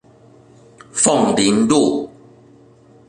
[0.95, 2.09] 鳳林路